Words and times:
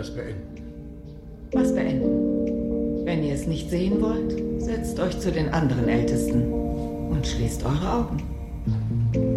das 0.00 0.10
beenden. 0.14 0.62
Was 1.52 1.74
beenden? 1.74 3.04
Wenn 3.04 3.22
ihr 3.22 3.34
es 3.34 3.46
nicht 3.46 3.68
sehen 3.68 4.00
wollt, 4.00 4.62
setzt 4.62 4.98
euch 4.98 5.18
zu 5.18 5.30
den 5.30 5.50
anderen 5.50 5.88
Ältesten 5.88 6.50
und 7.10 7.26
schließt 7.26 7.64
eure 7.66 7.92
Augen. 7.92 9.29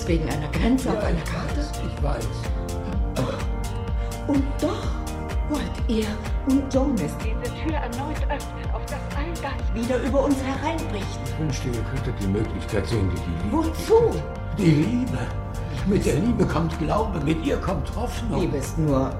Das 0.00 0.08
wegen 0.08 0.28
einer 0.28 0.48
Grenze 0.48 0.90
auf 0.90 1.02
einer 1.02 1.20
Karte? 1.20 1.60
ich 1.86 2.02
weiß. 2.02 2.28
Und 4.26 4.44
doch 4.60 4.86
wollt 5.50 5.62
ihr 5.88 6.06
und 6.48 6.72
Jonas 6.72 7.12
diese 7.18 7.52
Tür 7.62 7.74
erneut 7.74 8.22
öffnen, 8.28 8.70
auf 8.72 8.84
dass 8.86 9.00
all 9.16 9.32
das 9.42 9.74
wieder 9.74 10.02
über 10.02 10.24
uns 10.24 10.36
hereinbricht. 10.42 11.20
Ich 11.24 11.38
wünschte, 11.38 11.68
ihr 11.68 11.82
könntet 11.82 12.14
die 12.20 12.28
Möglichkeit 12.28 12.86
sehen, 12.86 13.10
die 13.10 13.20
die 13.20 13.44
Liebe. 13.44 13.56
Wozu? 13.56 14.22
Die 14.56 14.70
Liebe. 14.70 15.18
Mit 15.86 16.06
der 16.06 16.14
Liebe 16.14 16.46
kommt 16.46 16.78
Glaube, 16.78 17.20
mit 17.20 17.44
ihr 17.44 17.56
kommt 17.56 17.94
Hoffnung. 17.96 18.40
Liebe 18.40 18.58
ist 18.58 18.78
nur 18.78 19.10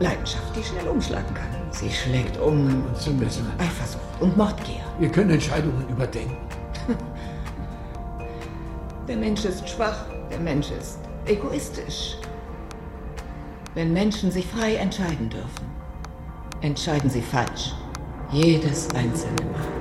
Leidenschaft, 0.00 0.56
die 0.56 0.62
schnell 0.62 0.88
umschlagen 0.88 1.34
kann. 1.34 1.46
Sie 1.70 1.90
schlägt 1.90 2.40
um 2.40 2.84
Und 2.86 2.96
zu 2.96 3.10
messen. 3.10 3.46
Eifersucht 3.58 4.02
und 4.20 4.36
Mordgier. 4.36 4.80
Wir 4.98 5.10
können 5.10 5.30
Entscheidungen 5.30 5.86
überdenken. 5.88 6.36
Der 9.08 9.16
Mensch 9.16 9.44
ist 9.44 9.68
schwach, 9.68 10.05
der 10.36 10.44
Mensch 10.44 10.70
ist 10.70 10.98
egoistisch. 11.24 12.16
Wenn 13.74 13.94
Menschen 13.94 14.30
sich 14.30 14.46
frei 14.46 14.74
entscheiden 14.76 15.30
dürfen, 15.30 15.66
entscheiden 16.60 17.08
sie 17.08 17.22
falsch. 17.22 17.74
Jedes 18.30 18.90
einzelne 18.94 19.44
Mal. 19.52 19.75